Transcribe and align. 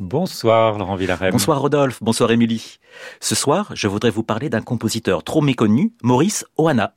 Bonsoir 0.00 0.78
Laurent 0.78 0.96
Villarem. 0.96 1.30
Bonsoir 1.30 1.60
Rodolphe, 1.60 2.02
bonsoir 2.02 2.30
Émilie. 2.30 2.78
Ce 3.20 3.34
soir, 3.34 3.70
je 3.74 3.86
voudrais 3.86 4.10
vous 4.10 4.22
parler 4.24 4.48
d'un 4.48 4.60
compositeur 4.60 5.22
trop 5.22 5.40
méconnu, 5.40 5.92
Maurice 6.02 6.44
Ohana. 6.58 6.94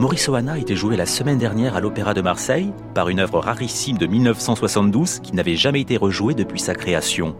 Maurice 0.00 0.30
Ohana 0.30 0.52
a 0.52 0.58
été 0.58 0.76
joué 0.76 0.96
la 0.96 1.04
semaine 1.04 1.36
dernière 1.36 1.76
à 1.76 1.80
l'Opéra 1.82 2.14
de 2.14 2.22
Marseille 2.22 2.72
par 2.94 3.10
une 3.10 3.20
œuvre 3.20 3.38
rarissime 3.38 3.98
de 3.98 4.06
1972 4.06 5.20
qui 5.20 5.34
n'avait 5.34 5.56
jamais 5.56 5.82
été 5.82 5.98
rejouée 5.98 6.32
depuis 6.32 6.58
sa 6.58 6.74
création. 6.74 7.36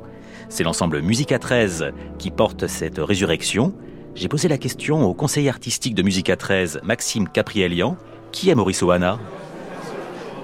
C'est 0.50 0.62
l'ensemble 0.62 1.00
Musica 1.00 1.38
13 1.38 1.92
qui 2.18 2.30
porte 2.30 2.66
cette 2.66 2.98
résurrection. 2.98 3.72
J'ai 4.14 4.28
posé 4.28 4.46
la 4.46 4.58
question 4.58 5.06
au 5.06 5.14
conseiller 5.14 5.48
artistique 5.48 5.94
de 5.94 6.02
Musica 6.02 6.36
13, 6.36 6.80
Maxime 6.84 7.30
Caprielian. 7.30 7.96
Qui 8.30 8.50
est 8.50 8.54
Maurice 8.54 8.82
Ohana 8.82 9.18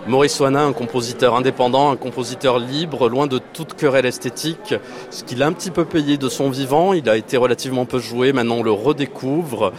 Maurice 0.09 0.41
Oana, 0.41 0.63
un 0.63 0.73
compositeur 0.73 1.35
indépendant, 1.35 1.91
un 1.91 1.97
compositeur 1.97 2.61
libre, 2.61 3.09
loin 3.09 3.27
de 3.27 3.41
toute 3.53 3.75
querelle 3.75 4.07
esthétique. 4.07 4.77
Ce 5.11 5.25
qu'il 5.25 5.43
a 5.43 5.49
un 5.49 5.53
petit 5.53 5.73
peu 5.73 5.85
payé 5.85 6.17
de 6.17 6.29
son 6.29 6.49
vivant, 6.49 6.93
il 6.93 7.09
a 7.09 7.17
été 7.17 7.37
relativement 7.37 7.87
peu 7.87 7.99
joué, 7.99 8.33
maintenant 8.33 8.59
on 8.59 8.63
le 8.63 8.71
redécouvre. 8.71 9.73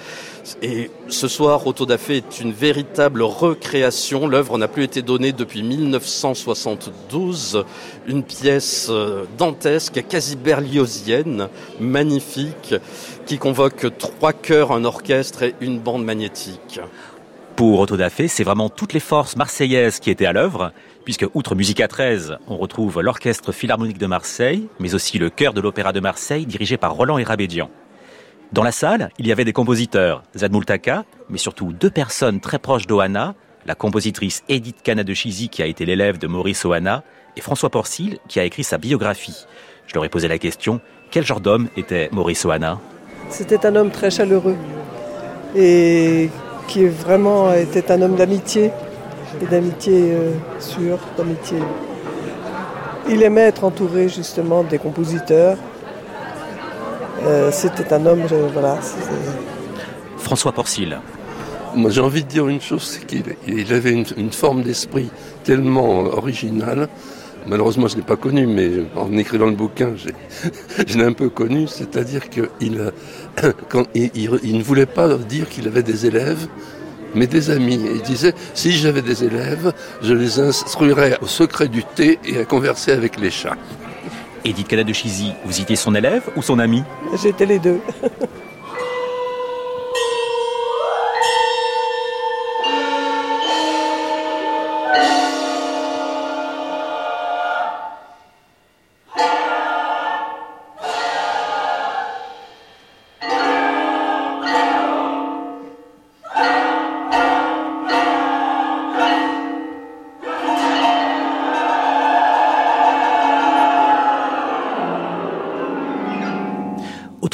Et 0.61 0.91
ce 1.07 1.29
soir, 1.29 1.65
Autodafé 1.65 2.17
est 2.17 2.41
une 2.41 2.51
véritable 2.51 3.21
recréation. 3.21 4.27
L'œuvre 4.27 4.57
n'a 4.57 4.67
plus 4.67 4.83
été 4.83 5.01
donnée 5.01 5.31
depuis 5.31 5.63
1972. 5.63 7.63
Une 8.05 8.23
pièce 8.23 8.87
euh, 8.89 9.23
dantesque, 9.37 10.03
quasi 10.09 10.35
berliosienne, 10.35 11.47
magnifique, 11.79 12.75
qui 13.25 13.37
convoque 13.37 13.97
trois 13.97 14.33
chœurs, 14.33 14.73
un 14.73 14.83
orchestre 14.83 15.43
et 15.43 15.55
une 15.61 15.79
bande 15.79 16.03
magnétique. 16.03 16.81
Pour 17.57 17.79
Autodafé, 17.79 18.27
c'est 18.27 18.43
vraiment 18.43 18.69
toutes 18.69 18.93
les 18.93 18.99
forces 18.99 19.35
marseillaises 19.35 19.99
qui 19.99 20.11
étaient 20.11 20.27
à 20.27 20.31
l'œuvre, 20.31 20.73
puisque 21.05 21.25
outre 21.33 21.55
Musica 21.55 21.87
13, 21.87 22.37
on 22.47 22.55
retrouve 22.55 23.01
l'Orchestre 23.01 23.51
Philharmonique 23.51 23.97
de 23.97 24.05
Marseille, 24.05 24.67
mais 24.79 24.93
aussi 24.93 25.17
le 25.17 25.31
chœur 25.31 25.53
de 25.53 25.61
l'Opéra 25.61 25.91
de 25.91 25.99
Marseille 25.99 26.45
dirigé 26.45 26.77
par 26.77 26.93
Roland 26.93 27.17
Hérabédian. 27.17 27.71
Dans 28.53 28.61
la 28.61 28.71
salle, 28.71 29.09
il 29.17 29.25
y 29.25 29.31
avait 29.31 29.43
des 29.43 29.53
compositeurs, 29.53 30.21
Zad 30.37 30.51
Multaka, 30.51 31.03
mais 31.31 31.39
surtout 31.39 31.73
deux 31.73 31.89
personnes 31.89 32.41
très 32.41 32.59
proches 32.59 32.85
d'Ohana, 32.85 33.33
la 33.65 33.73
compositrice 33.73 34.43
Edith 34.49 34.83
Cana 34.83 35.03
de 35.03 35.13
qui 35.13 35.63
a 35.63 35.65
été 35.65 35.83
l'élève 35.83 36.19
de 36.19 36.27
Maurice 36.27 36.63
Ohana, 36.63 37.03
et 37.37 37.41
François 37.41 37.71
Porcil 37.71 38.19
qui 38.27 38.39
a 38.39 38.43
écrit 38.43 38.63
sa 38.63 38.77
biographie. 38.77 39.47
Je 39.87 39.95
leur 39.95 40.05
ai 40.05 40.09
posé 40.09 40.27
la 40.27 40.37
question, 40.37 40.79
quel 41.09 41.25
genre 41.25 41.41
d'homme 41.41 41.69
était 41.75 42.09
Maurice 42.11 42.45
Ohana? 42.45 42.79
C'était 43.29 43.65
un 43.65 43.75
homme 43.75 43.89
très 43.89 44.11
chaleureux 44.11 44.57
et 45.55 46.29
qui 46.67 46.85
vraiment 46.85 47.53
était 47.53 47.91
un 47.91 48.01
homme 48.01 48.15
d'amitié, 48.15 48.71
et 49.41 49.45
d'amitié 49.45 50.11
euh, 50.11 50.31
sûre, 50.59 50.99
d'amitié. 51.17 51.57
Il 53.09 53.23
aimait 53.23 53.41
être 53.41 53.63
entouré 53.63 54.09
justement 54.09 54.63
des 54.63 54.77
compositeurs. 54.77 55.57
Euh, 57.23 57.51
C'était 57.51 57.93
un 57.93 58.05
homme, 58.05 58.23
voilà. 58.53 58.77
François 60.17 60.51
Porcil. 60.51 60.99
Moi, 61.75 61.89
j'ai 61.91 62.01
envie 62.01 62.23
de 62.23 62.29
dire 62.29 62.47
une 62.47 62.61
chose, 62.61 62.83
c'est 62.83 63.05
qu'il 63.05 63.23
il 63.47 63.73
avait 63.73 63.91
une, 63.91 64.05
une 64.17 64.31
forme 64.31 64.61
d'esprit 64.63 65.09
tellement 65.43 65.99
originale. 65.99 66.87
Malheureusement, 67.47 67.87
je 67.87 67.95
ne 67.95 68.01
l'ai 68.01 68.05
pas 68.05 68.17
connu, 68.17 68.45
mais 68.45 68.69
en 68.95 69.11
écrivant 69.17 69.45
le 69.45 69.53
bouquin, 69.55 69.91
j'ai- 69.95 70.13
je 70.87 70.97
l'ai 70.97 71.03
un 71.05 71.13
peu 71.13 71.29
connu. 71.29 71.67
C'est-à-dire 71.67 72.29
qu'il 72.29 72.47
quand 73.69 73.85
il, 73.95 74.11
il- 74.15 74.39
il 74.43 74.57
ne 74.57 74.63
voulait 74.63 74.85
pas 74.85 75.15
dire 75.17 75.47
qu'il 75.49 75.67
avait 75.67 75.83
des 75.83 76.05
élèves, 76.05 76.47
mais 77.15 77.25
des 77.27 77.49
amis. 77.49 77.75
Et 77.75 77.95
il 77.95 78.01
disait, 78.01 78.33
si 78.53 78.71
j'avais 78.71 79.01
des 79.01 79.23
élèves, 79.23 79.71
je 80.01 80.13
les 80.13 80.39
instruirais 80.39 81.17
au 81.21 81.27
secret 81.27 81.67
du 81.69 81.83
thé 81.83 82.19
et 82.25 82.39
à 82.39 82.45
converser 82.45 82.91
avec 82.91 83.19
les 83.19 83.31
chats. 83.31 83.55
Edith 84.45 84.67
Cana 84.67 84.83
de 84.83 84.93
Chizy, 84.93 85.31
vous 85.45 85.59
étiez 85.61 85.75
son 85.75 85.93
élève 85.95 86.23
ou 86.35 86.41
son 86.41 86.59
ami? 86.59 86.83
J'étais 87.21 87.45
les 87.45 87.59
deux. 87.59 87.79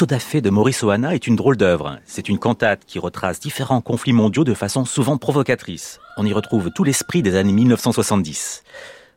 Autodafé 0.04 0.42
de 0.42 0.50
Maurice 0.50 0.82
Ohana 0.82 1.14
est 1.14 1.26
une 1.26 1.34
drôle 1.34 1.56
d'œuvre. 1.56 1.98
C'est 2.04 2.28
une 2.28 2.38
cantate 2.38 2.84
qui 2.84 2.98
retrace 2.98 3.40
différents 3.40 3.80
conflits 3.80 4.12
mondiaux 4.12 4.44
de 4.44 4.52
façon 4.52 4.84
souvent 4.84 5.16
provocatrice. 5.16 5.98
On 6.18 6.26
y 6.26 6.32
retrouve 6.34 6.70
tout 6.74 6.84
l'esprit 6.84 7.22
des 7.22 7.36
années 7.36 7.54
1970. 7.54 8.64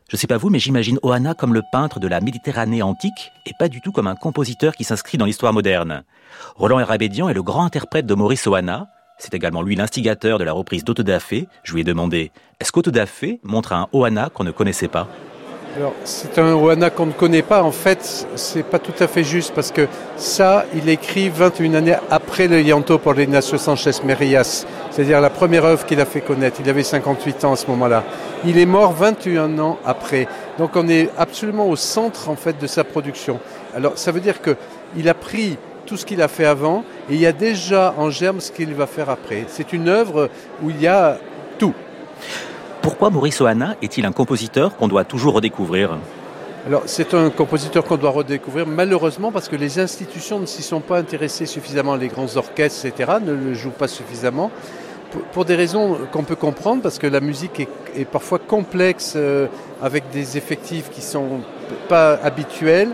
Je 0.08 0.16
sais 0.16 0.26
pas 0.26 0.38
vous, 0.38 0.48
mais 0.48 0.58
j'imagine 0.58 0.98
Ohana 1.02 1.34
comme 1.34 1.52
le 1.52 1.60
peintre 1.72 2.00
de 2.00 2.08
la 2.08 2.22
Méditerranée 2.22 2.80
antique 2.80 3.32
et 3.44 3.52
pas 3.58 3.68
du 3.68 3.82
tout 3.82 3.92
comme 3.92 4.06
un 4.06 4.14
compositeur 4.14 4.74
qui 4.76 4.84
s'inscrit 4.84 5.18
dans 5.18 5.26
l'histoire 5.26 5.52
moderne. 5.52 6.04
Roland 6.56 6.80
Hérabédian 6.80 7.28
est 7.28 7.34
le 7.34 7.42
grand 7.42 7.66
interprète 7.66 8.06
de 8.06 8.14
Maurice 8.14 8.46
Ohana. 8.46 8.88
C'est 9.18 9.34
également 9.34 9.60
lui 9.60 9.76
l'instigateur 9.76 10.38
de 10.38 10.44
la 10.44 10.54
reprise 10.54 10.84
d'Autodafé. 10.84 11.48
Je 11.64 11.74
lui 11.74 11.82
ai 11.82 11.84
demandé, 11.84 12.32
est-ce 12.60 12.72
qu'Autodafé 12.72 13.40
montre 13.42 13.74
un 13.74 13.88
Ohana 13.92 14.30
qu'on 14.30 14.44
ne 14.44 14.52
connaissait 14.52 14.88
pas? 14.88 15.06
C'est 16.04 16.38
un 16.38 16.54
Oana 16.54 16.90
qu'on 16.90 17.06
ne 17.06 17.12
connaît 17.12 17.42
pas. 17.42 17.62
En 17.62 17.70
fait, 17.70 18.26
c'est 18.34 18.64
pas 18.64 18.78
tout 18.78 18.94
à 18.98 19.06
fait 19.06 19.22
juste 19.22 19.52
parce 19.54 19.70
que 19.70 19.86
ça, 20.16 20.64
il 20.74 20.88
écrit 20.88 21.28
21 21.28 21.74
années 21.74 21.96
après 22.10 22.48
le 22.48 22.60
Llanto 22.60 22.98
pour 22.98 23.18
Ignacio 23.18 23.58
Sanchez 23.58 23.92
Merillas, 24.04 24.66
c'est-à-dire 24.90 25.20
la 25.20 25.30
première 25.30 25.64
œuvre 25.64 25.86
qu'il 25.86 26.00
a 26.00 26.04
fait 26.04 26.20
connaître. 26.20 26.60
Il 26.60 26.68
avait 26.68 26.82
58 26.82 27.44
ans 27.44 27.52
à 27.52 27.56
ce 27.56 27.66
moment-là. 27.68 28.02
Il 28.44 28.58
est 28.58 28.66
mort 28.66 28.92
21 28.92 29.58
ans 29.58 29.78
après. 29.84 30.26
Donc, 30.58 30.70
on 30.74 30.88
est 30.88 31.10
absolument 31.16 31.68
au 31.68 31.76
centre, 31.76 32.28
en 32.28 32.36
fait, 32.36 32.58
de 32.58 32.66
sa 32.66 32.82
production. 32.82 33.38
Alors, 33.76 33.96
ça 33.96 34.10
veut 34.10 34.20
dire 34.20 34.40
que 34.40 34.56
il 34.96 35.08
a 35.08 35.14
pris 35.14 35.58
tout 35.86 35.96
ce 35.96 36.04
qu'il 36.04 36.20
a 36.22 36.28
fait 36.28 36.44
avant 36.44 36.84
et 37.08 37.14
il 37.14 37.20
y 37.20 37.26
a 37.26 37.32
déjà 37.32 37.94
en 37.96 38.10
germe 38.10 38.40
ce 38.40 38.50
qu'il 38.50 38.74
va 38.74 38.86
faire 38.86 39.10
après. 39.10 39.44
C'est 39.48 39.72
une 39.72 39.88
œuvre 39.88 40.28
où 40.62 40.70
il 40.70 40.80
y 40.80 40.86
a. 40.86 41.18
Pourquoi 42.98 43.14
Maurice 43.14 43.40
Ohana 43.40 43.76
est-il 43.80 44.06
un 44.06 44.10
compositeur 44.10 44.76
qu'on 44.76 44.88
doit 44.88 45.04
toujours 45.04 45.34
redécouvrir 45.34 45.98
Alors, 46.66 46.82
c'est 46.86 47.14
un 47.14 47.30
compositeur 47.30 47.84
qu'on 47.84 47.96
doit 47.96 48.10
redécouvrir, 48.10 48.66
malheureusement, 48.66 49.30
parce 49.30 49.48
que 49.48 49.54
les 49.54 49.78
institutions 49.78 50.40
ne 50.40 50.46
s'y 50.46 50.64
sont 50.64 50.80
pas 50.80 50.98
intéressées 50.98 51.46
suffisamment. 51.46 51.94
Les 51.94 52.08
grands 52.08 52.36
orchestres, 52.36 52.86
etc., 52.86 53.18
ne 53.24 53.34
le 53.34 53.54
jouent 53.54 53.70
pas 53.70 53.86
suffisamment. 53.86 54.50
Pour, 55.32 55.44
des 55.44 55.54
raisons 55.54 55.96
qu'on 56.10 56.24
peut 56.24 56.34
comprendre, 56.34 56.82
parce 56.82 56.98
que 56.98 57.06
la 57.06 57.20
musique 57.20 57.68
est, 57.94 58.04
parfois 58.04 58.40
complexe, 58.40 59.12
euh, 59.14 59.46
avec 59.80 60.10
des 60.10 60.36
effectifs 60.36 60.90
qui 60.90 61.00
sont 61.00 61.42
pas 61.88 62.14
habituels. 62.14 62.90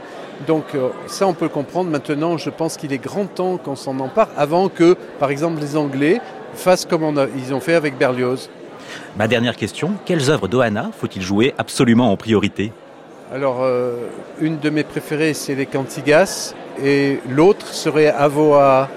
Donc, 0.46 0.64
euh, 0.74 0.90
ça, 1.06 1.26
on 1.26 1.32
peut 1.32 1.46
le 1.46 1.48
comprendre. 1.48 1.88
Maintenant, 1.88 2.36
je 2.36 2.50
pense 2.50 2.76
qu'il 2.76 2.92
est 2.92 2.98
grand 2.98 3.24
temps 3.24 3.56
qu'on 3.56 3.74
s'en 3.74 3.98
empare, 4.00 4.28
avant 4.36 4.68
que, 4.68 4.98
par 5.18 5.30
exemple, 5.30 5.62
les 5.62 5.78
Anglais 5.78 6.20
fassent 6.52 6.84
comme 6.84 7.26
ils 7.38 7.54
ont 7.54 7.60
fait 7.60 7.74
avec 7.74 7.96
Berlioz. 7.96 8.50
Ma 9.16 9.28
dernière 9.28 9.56
question, 9.56 9.92
quelles 10.04 10.30
œuvres 10.30 10.48
d'Ohana 10.48 10.90
faut-il 10.98 11.22
jouer 11.22 11.54
absolument 11.58 12.10
en 12.10 12.16
priorité? 12.16 12.72
Alors, 13.32 13.62
euh, 13.62 13.96
une 14.40 14.58
de 14.58 14.70
mes 14.70 14.84
préférées, 14.84 15.34
c'est 15.34 15.54
les 15.54 15.66
Cantigas, 15.66 16.54
et 16.82 17.20
l'autre 17.28 17.68
serait 17.68 18.08
Avoa. 18.08 18.88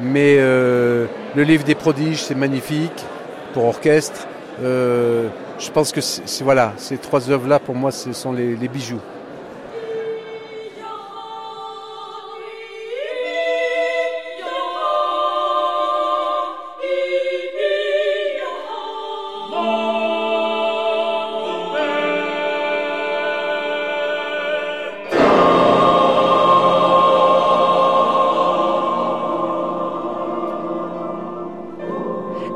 Mais 0.00 0.36
euh, 0.38 1.06
le 1.36 1.42
livre 1.42 1.64
des 1.64 1.74
prodiges, 1.74 2.22
c'est 2.22 2.34
magnifique 2.34 3.04
pour 3.52 3.64
orchestre. 3.64 4.26
Euh, 4.62 5.28
je 5.58 5.70
pense 5.70 5.92
que 5.92 6.00
voilà, 6.42 6.72
ces 6.76 6.96
trois 6.96 7.30
œuvres-là, 7.30 7.58
pour 7.58 7.74
moi, 7.74 7.90
ce 7.90 8.12
sont 8.12 8.32
les 8.32 8.68
bijoux. 8.68 9.00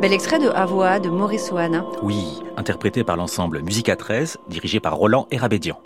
Bel 0.07 0.13
extrait 0.13 0.39
de 0.39 0.49
Avoa 0.51 1.01
de 1.01 1.09
Maurice 1.09 1.51
Oana. 1.51 1.85
Oui, 2.01 2.41
interprété 2.57 3.03
par 3.03 3.17
l'ensemble 3.17 3.61
Musica 3.63 3.97
13, 3.97 4.39
dirigé 4.49 4.79
par 4.79 4.95
Roland 4.95 5.27
Erabédian. 5.33 5.83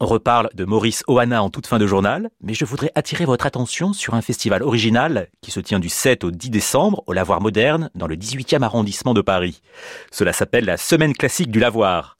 On 0.00 0.06
reparle 0.06 0.50
de 0.52 0.64
Maurice 0.64 1.04
Oana 1.06 1.44
en 1.44 1.48
toute 1.48 1.68
fin 1.68 1.78
de 1.78 1.86
journal, 1.86 2.30
mais 2.40 2.54
je 2.54 2.64
voudrais 2.64 2.90
attirer 2.96 3.24
votre 3.24 3.46
attention 3.46 3.92
sur 3.92 4.14
un 4.14 4.20
festival 4.20 4.64
original 4.64 5.28
qui 5.42 5.52
se 5.52 5.60
tient 5.60 5.78
du 5.78 5.88
7 5.88 6.24
au 6.24 6.32
10 6.32 6.50
décembre 6.50 7.04
au 7.06 7.12
Lavoir 7.12 7.40
Moderne 7.40 7.88
dans 7.94 8.08
le 8.08 8.16
18e 8.16 8.62
arrondissement 8.62 9.14
de 9.14 9.22
Paris. 9.22 9.62
Cela 10.10 10.32
s'appelle 10.32 10.64
la 10.64 10.76
Semaine 10.76 11.12
classique 11.12 11.52
du 11.52 11.60
Lavoir. 11.60 12.16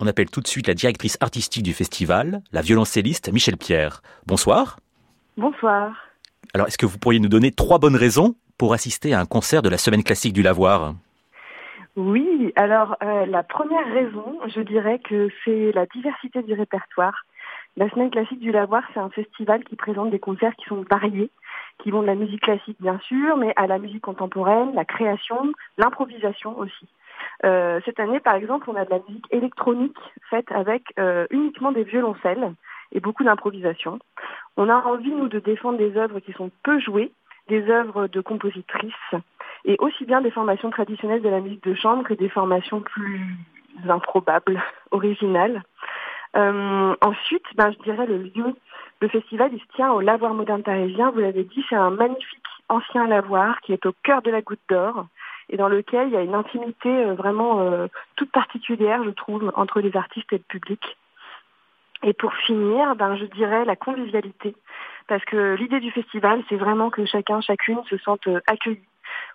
On 0.00 0.06
appelle 0.06 0.30
tout 0.30 0.40
de 0.40 0.48
suite 0.48 0.68
la 0.68 0.74
directrice 0.74 1.18
artistique 1.20 1.64
du 1.64 1.74
festival, 1.74 2.40
la 2.50 2.62
violoncelliste 2.62 3.30
Michel 3.30 3.58
Pierre. 3.58 4.00
Bonsoir. 4.26 4.78
Bonsoir. 5.36 5.92
Alors, 6.54 6.66
est-ce 6.66 6.78
que 6.78 6.86
vous 6.86 6.98
pourriez 6.98 7.20
nous 7.20 7.28
donner 7.28 7.50
trois 7.50 7.78
bonnes 7.78 7.96
raisons 7.96 8.34
pour 8.58 8.74
assister 8.74 9.14
à 9.14 9.20
un 9.20 9.26
concert 9.26 9.62
de 9.62 9.68
la 9.68 9.78
Semaine 9.78 10.02
classique 10.02 10.32
du 10.32 10.42
Lavoir? 10.42 10.94
Oui, 11.96 12.52
alors 12.56 12.96
euh, 13.02 13.26
la 13.26 13.42
première 13.42 13.86
raison, 13.92 14.38
je 14.54 14.60
dirais 14.60 14.98
que 14.98 15.28
c'est 15.44 15.72
la 15.72 15.86
diversité 15.86 16.42
du 16.42 16.54
répertoire. 16.54 17.24
La 17.76 17.88
Semaine 17.90 18.10
classique 18.10 18.40
du 18.40 18.50
Lavoir, 18.50 18.82
c'est 18.92 19.00
un 19.00 19.10
festival 19.10 19.64
qui 19.64 19.76
présente 19.76 20.10
des 20.10 20.18
concerts 20.18 20.54
qui 20.56 20.64
sont 20.66 20.84
variés, 20.90 21.30
qui 21.82 21.90
vont 21.90 22.02
de 22.02 22.06
la 22.06 22.14
musique 22.14 22.42
classique 22.42 22.76
bien 22.80 22.98
sûr, 23.00 23.36
mais 23.36 23.52
à 23.56 23.66
la 23.66 23.78
musique 23.78 24.02
contemporaine, 24.02 24.74
la 24.74 24.84
création, 24.84 25.52
l'improvisation 25.78 26.58
aussi. 26.58 26.86
Euh, 27.44 27.80
cette 27.84 28.00
année, 28.00 28.20
par 28.20 28.34
exemple, 28.34 28.70
on 28.70 28.76
a 28.76 28.84
de 28.84 28.90
la 28.90 29.00
musique 29.08 29.26
électronique 29.30 29.98
faite 30.30 30.50
avec 30.50 30.82
euh, 30.98 31.26
uniquement 31.30 31.72
des 31.72 31.84
violoncelles 31.84 32.52
et 32.92 33.00
beaucoup 33.00 33.24
d'improvisation. 33.24 33.98
On 34.56 34.68
a 34.68 34.76
envie, 34.76 35.10
nous, 35.10 35.28
de 35.28 35.38
défendre 35.38 35.78
des 35.78 35.96
œuvres 35.96 36.20
qui 36.20 36.32
sont 36.32 36.50
peu 36.62 36.78
jouées, 36.78 37.12
des 37.48 37.68
œuvres 37.70 38.06
de 38.06 38.20
compositrices 38.20 39.14
et 39.64 39.76
aussi 39.78 40.04
bien 40.04 40.20
des 40.20 40.30
formations 40.30 40.70
traditionnelles 40.70 41.22
de 41.22 41.28
la 41.28 41.40
musique 41.40 41.64
de 41.64 41.74
chambre 41.74 42.04
que 42.04 42.14
des 42.14 42.28
formations 42.28 42.80
plus 42.80 43.20
improbables, 43.88 44.62
originales. 44.90 45.62
Euh, 46.36 46.94
ensuite, 47.00 47.44
ben, 47.56 47.72
je 47.72 47.82
dirais 47.82 48.06
le 48.06 48.18
lieu. 48.18 48.54
Le 49.00 49.08
festival, 49.08 49.50
il 49.52 49.60
se 49.60 49.66
tient 49.74 49.92
au 49.92 50.00
Lavoir 50.00 50.34
moderne 50.34 50.62
parisien. 50.62 51.10
Vous 51.10 51.20
l'avez 51.20 51.44
dit, 51.44 51.64
c'est 51.68 51.76
un 51.76 51.90
magnifique 51.90 52.40
ancien 52.68 53.06
lavoir 53.06 53.60
qui 53.60 53.72
est 53.72 53.84
au 53.84 53.92
cœur 54.02 54.22
de 54.22 54.30
la 54.30 54.40
Goutte 54.40 54.60
d'Or 54.68 55.06
et 55.50 55.56
dans 55.56 55.68
lequel 55.68 56.08
il 56.08 56.14
y 56.14 56.16
a 56.16 56.22
une 56.22 56.34
intimité 56.34 56.88
euh, 56.88 57.14
vraiment 57.14 57.60
euh, 57.60 57.88
toute 58.16 58.30
particulière, 58.30 59.04
je 59.04 59.10
trouve, 59.10 59.52
entre 59.54 59.80
les 59.80 59.94
artistes 59.96 60.32
et 60.32 60.38
le 60.38 60.44
public. 60.44 60.96
Et 62.02 62.12
pour 62.12 62.34
finir, 62.34 62.96
ben, 62.96 63.16
je 63.16 63.24
dirais 63.26 63.64
la 63.64 63.76
convivialité, 63.76 64.56
parce 65.08 65.24
que 65.24 65.54
l'idée 65.54 65.80
du 65.80 65.90
festival, 65.90 66.42
c'est 66.48 66.56
vraiment 66.56 66.90
que 66.90 67.06
chacun, 67.06 67.40
chacune 67.40 67.82
se 67.88 67.96
sente 67.98 68.28
accueilli 68.46 68.80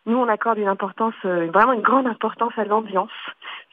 nous, 0.05 0.15
on 0.17 0.27
accorde 0.29 0.57
une 0.57 0.67
importance, 0.67 1.13
euh, 1.25 1.49
vraiment 1.53 1.73
une 1.73 1.81
grande 1.81 2.07
importance 2.07 2.53
à 2.57 2.63
l'ambiance. 2.63 3.11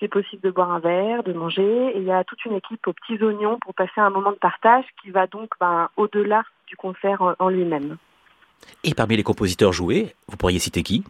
C'est 0.01 0.09
possible 0.09 0.43
de 0.43 0.51
boire 0.51 0.73
un 0.73 0.81
verre, 0.81 1.23
de 1.23 1.33
manger, 1.33 1.93
et 1.95 1.99
il 1.99 2.05
y 2.05 2.11
a 2.11 2.25
toute 2.25 2.45
une 2.45 2.55
équipe 2.55 2.87
aux 2.87 2.93
petits 2.93 3.23
oignons 3.23 3.59
pour 3.61 3.75
passer 3.75 3.99
un 3.99 4.11
moment 4.11 4.33
de 4.33 4.37
partage 4.37 4.85
qui 5.01 5.11
va 5.11 5.27
donc 5.27 5.51
ben, 5.61 5.89
au-delà 5.97 6.43
du 6.67 6.77
concert 6.77 7.35
en, 7.39 7.49
lui-même. 7.49 7.97
Et 8.83 8.95
parmi 8.95 9.17
les 9.17 9.23
compositeurs 9.23 9.73
joués, 9.73 10.15
vous 10.27 10.37
pourriez 10.37 10.59
citer 10.59 10.83
qui? 10.83 11.05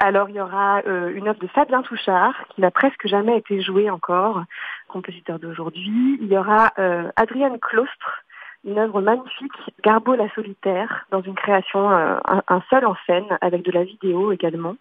Alors 0.00 0.28
il 0.28 0.36
y 0.36 0.40
aura 0.40 0.80
euh, 0.86 1.12
une 1.14 1.28
œuvre 1.28 1.38
de 1.38 1.46
Fabien 1.46 1.82
Touchard 1.82 2.34
qui 2.54 2.60
n'a 2.60 2.70
presque 2.70 3.06
jamais 3.06 3.38
été 3.38 3.62
jouée 3.62 3.90
encore, 3.90 4.42
compositeur 4.88 5.38
d'aujourd'hui. 5.38 6.18
Il 6.20 6.26
y 6.26 6.36
aura 6.36 6.72
euh, 6.78 7.10
Adrienne 7.16 7.58
Claustre 7.60 8.24
une 8.64 8.78
œuvre 8.78 9.00
magnifique, 9.00 9.52
Garbo 9.82 10.14
la 10.14 10.28
solitaire, 10.34 11.06
dans 11.10 11.22
une 11.22 11.34
création 11.34 11.90
euh, 11.90 12.18
un, 12.26 12.62
seul 12.68 12.84
en 12.84 12.94
scène, 13.06 13.38
avec 13.40 13.62
de 13.62 13.72
la 13.72 13.84
vidéo 13.84 14.32
également. 14.32 14.76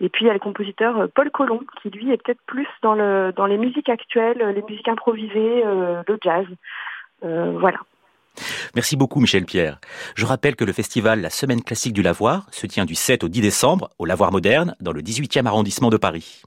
Et 0.00 0.10
puis 0.10 0.24
il 0.24 0.28
y 0.28 0.30
a 0.30 0.34
le 0.34 0.38
compositeur 0.38 0.98
euh, 0.98 1.06
Paul 1.06 1.30
Colomb, 1.30 1.62
qui 1.80 1.90
lui 1.90 2.12
est 2.12 2.22
peut-être 2.22 2.42
plus 2.46 2.68
dans, 2.82 2.94
le, 2.94 3.32
dans 3.34 3.46
les 3.46 3.56
musiques 3.56 3.88
actuelles, 3.88 4.38
les 4.54 4.62
musiques 4.62 4.88
improvisées, 4.88 5.62
euh, 5.64 6.02
le 6.06 6.18
jazz. 6.22 6.46
voilà. 7.22 7.78
Merci 8.74 8.96
beaucoup 8.96 9.20
Michel 9.20 9.44
Pierre. 9.44 9.80
Je 10.14 10.26
rappelle 10.26 10.56
que 10.56 10.64
le 10.64 10.72
festival 10.72 11.20
La 11.20 11.30
Semaine 11.30 11.62
classique 11.62 11.92
du 11.92 12.02
Lavoir 12.02 12.46
se 12.50 12.66
tient 12.66 12.84
du 12.84 12.94
7 12.94 13.24
au 13.24 13.28
10 13.28 13.40
décembre 13.40 13.90
au 13.98 14.04
Lavoir 14.04 14.32
Moderne 14.32 14.74
dans 14.80 14.92
le 14.92 15.02
18e 15.02 15.46
arrondissement 15.46 15.90
de 15.90 15.96
Paris. 15.96 16.42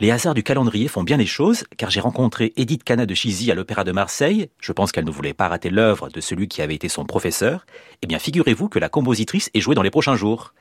Les 0.00 0.10
hasards 0.10 0.32
du 0.32 0.42
calendrier 0.42 0.88
font 0.88 1.02
bien 1.02 1.18
les 1.18 1.26
choses, 1.26 1.64
car 1.76 1.90
j'ai 1.90 2.00
rencontré 2.00 2.54
Edith 2.56 2.84
Cana 2.84 3.04
de 3.04 3.14
Chizy 3.14 3.50
à 3.50 3.54
l'Opéra 3.54 3.84
de 3.84 3.92
Marseille. 3.92 4.48
Je 4.58 4.72
pense 4.72 4.92
qu'elle 4.92 5.04
ne 5.04 5.10
voulait 5.10 5.34
pas 5.34 5.48
rater 5.48 5.68
l'œuvre 5.68 6.08
de 6.08 6.22
celui 6.22 6.48
qui 6.48 6.62
avait 6.62 6.74
été 6.74 6.88
son 6.88 7.04
professeur. 7.04 7.66
Eh 8.00 8.06
bien, 8.06 8.18
figurez-vous 8.18 8.70
que 8.70 8.78
la 8.78 8.88
compositrice 8.88 9.50
est 9.52 9.60
jouée 9.60 9.74
dans 9.74 9.82
les 9.82 9.90
prochains 9.90 10.16
jours. 10.16 10.54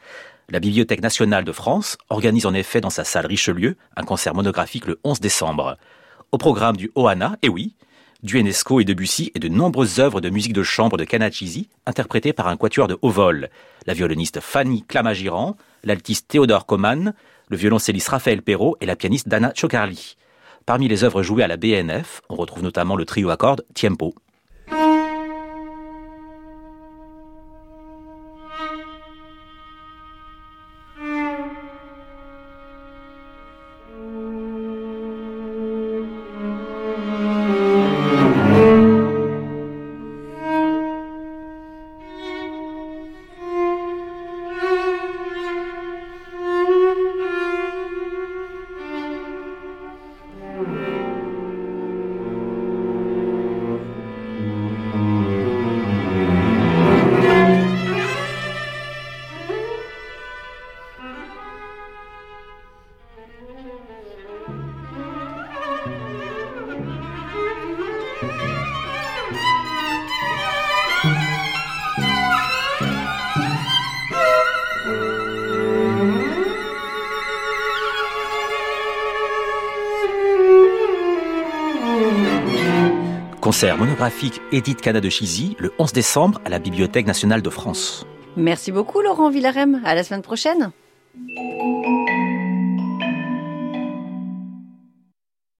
La 0.49 0.59
Bibliothèque 0.59 1.01
nationale 1.01 1.45
de 1.45 1.53
France 1.53 1.97
organise 2.09 2.45
en 2.45 2.53
effet 2.53 2.81
dans 2.81 2.89
sa 2.89 3.05
salle 3.05 3.27
Richelieu 3.27 3.77
un 3.95 4.03
concert 4.03 4.35
monographique 4.35 4.87
le 4.87 4.99
11 5.05 5.21
décembre. 5.21 5.77
Au 6.33 6.37
programme 6.37 6.75
du 6.75 6.91
Ohana, 6.95 7.37
et 7.41 7.47
eh 7.47 7.49
oui, 7.49 7.75
du 8.23 8.39
Enesco 8.39 8.79
et 8.79 8.85
Debussy 8.85 9.31
et 9.35 9.39
de 9.39 9.47
nombreuses 9.47 9.99
œuvres 9.99 10.21
de 10.21 10.29
musique 10.29 10.53
de 10.53 10.63
chambre 10.63 10.97
de 10.97 11.05
Chizy, 11.31 11.69
interprétées 11.85 12.33
par 12.33 12.47
un 12.47 12.57
quatuor 12.57 12.87
de 12.87 12.97
haut 13.01 13.09
vol. 13.09 13.49
La 13.85 13.93
violoniste 13.93 14.39
Fanny 14.41 14.83
Clamagiran, 14.83 15.55
l'altiste 15.83 16.27
Théodore 16.27 16.65
Coman, 16.65 17.13
le 17.49 17.57
violoncelliste 17.57 18.09
Raphaël 18.09 18.41
Perrault 18.41 18.77
et 18.81 18.85
la 18.85 18.95
pianiste 18.95 19.27
Dana 19.27 19.53
Chocarli. 19.55 20.17
Parmi 20.65 20.87
les 20.87 21.03
œuvres 21.03 21.23
jouées 21.23 21.43
à 21.43 21.47
la 21.47 21.57
BNF, 21.57 22.21
on 22.29 22.35
retrouve 22.35 22.63
notamment 22.63 22.95
le 22.95 23.05
trio 23.05 23.29
à 23.29 23.37
cordes 23.37 23.65
Tiempo. 23.73 24.13
Concert 83.41 83.77
monographique 83.77 84.41
Edith 84.51 84.81
Cana 84.81 84.99
de 84.99 85.09
Chizy 85.09 85.55
le 85.59 85.71
11 85.79 85.93
décembre 85.93 86.41
à 86.43 86.49
la 86.49 86.59
Bibliothèque 86.59 87.07
nationale 87.07 87.41
de 87.41 87.49
France. 87.49 88.05
Merci 88.35 88.71
beaucoup 88.71 89.01
Laurent 89.01 89.29
Villarem. 89.29 89.81
À 89.85 89.95
la 89.95 90.03
semaine 90.03 90.21
prochaine. 90.21 90.71